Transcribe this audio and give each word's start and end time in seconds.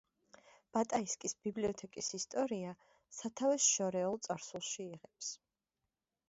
ბატაისკის 0.77 1.35
ბიბლიოთეკის 1.47 2.09
ისტორია 2.19 2.71
სათავეს 3.19 3.69
შორეულ 3.75 4.19
წარსულში 4.29 4.83
იღებს. 4.89 5.31